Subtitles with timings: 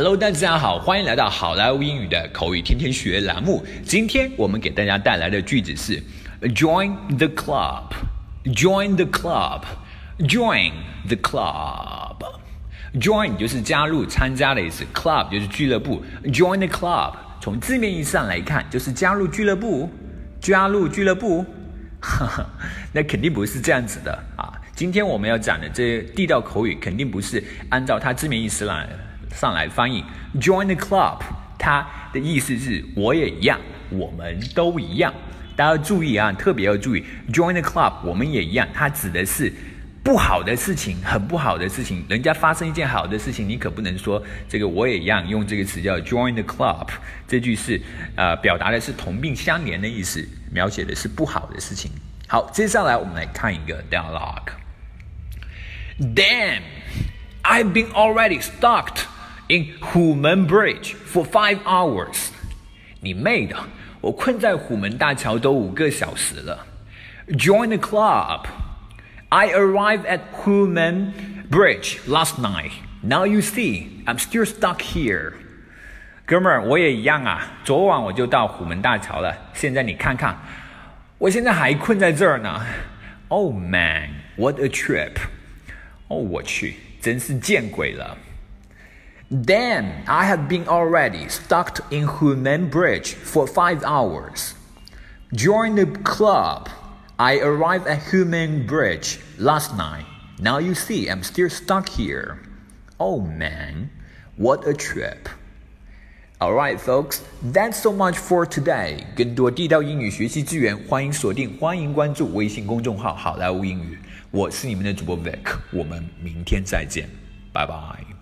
[0.00, 3.66] Hello，大家好，欢迎来到好莱坞英语的口语天天学栏目。
[3.82, 6.00] 今天我们给大家带来的句子是
[6.40, 7.82] Join the club.
[8.44, 9.62] Join the club.
[10.20, 10.70] Join
[11.08, 12.14] the club.
[12.94, 16.00] Join 就是加入、参加的意思，club 就是俱乐部。
[16.26, 19.90] Join the club 从字面意思上来看，就是加入俱乐部。
[20.40, 21.44] 加入俱乐部，
[22.00, 22.46] 哈哈，
[22.92, 24.52] 那肯定不是这样子的啊。
[24.76, 28.88] 今天我们要讲的这地道口语，肯定不是按照它字面意思来。
[29.34, 30.04] 上来翻译
[30.40, 31.20] ，join the club，
[31.58, 33.58] 它的意思是我也一样，
[33.90, 35.12] 我们都一样。
[35.56, 39.52] 大家要注意啊，特别要注意，join the club，我们也一样，它指的是
[40.04, 42.04] 不好的事情，很不好的事情。
[42.08, 46.86] 人家发生一件好的事情，你可不能说这个我也一样，用这个词叫 join the club。
[47.26, 47.80] 这句是
[48.14, 51.90] 呃表达的是同病相怜的意思，描写的是不好的事情。
[52.28, 54.52] 好，接下来我们来看一个 dialogue。
[55.98, 56.62] Damn,
[57.42, 58.94] I've been already stuck.
[59.47, 62.29] In Humen Bridge for five hours，
[63.01, 63.55] 你妹的！
[63.99, 66.65] 我困在虎门大桥都五个小时了。
[67.27, 68.45] Join the club.
[69.29, 71.13] I arrived at Humen
[71.49, 72.71] Bridge last night.
[73.01, 75.33] Now you see, I'm still stuck here.
[76.25, 77.41] 哥们儿，我也一样啊！
[77.65, 80.37] 昨晚我就到虎门大桥了，现在你看看，
[81.17, 82.65] 我现在还困在这儿呢。
[83.27, 85.15] Oh man, what a trip!
[86.07, 88.17] 哦，我去，真是见鬼了
[89.29, 94.53] ！Then I have been already stuck in Hunan Bridge for five hours.
[95.33, 96.69] Join the club.
[97.17, 100.05] I arrived at Hunan Bridge last night.
[100.39, 102.39] Now you see I'm still stuck here.
[102.99, 103.89] Oh man,
[104.37, 105.29] what a trip.
[106.41, 109.05] Alright, folks, that's so much for today.
[109.15, 113.97] 更多地道英语学习资源，欢迎锁定，欢迎关注微信公众号“好莱坞英语”。
[114.31, 117.09] 我是你们的主播 Vic，我们明天再见，
[117.53, 118.16] 拜拜。